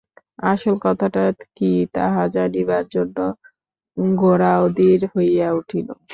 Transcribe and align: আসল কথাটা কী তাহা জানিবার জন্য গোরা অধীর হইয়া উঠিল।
আসল 0.43 0.75
কথাটা 0.85 1.23
কী 1.57 1.71
তাহা 1.95 2.23
জানিবার 2.35 2.83
জন্য 2.87 3.17
গোরা 4.15 4.53
অধীর 4.65 5.01
হইয়া 5.13 5.47
উঠিল। 5.59 5.87